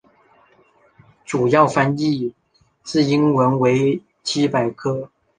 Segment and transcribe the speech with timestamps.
[1.25, 2.33] 主要翻译
[2.81, 5.11] 自英文维基百科。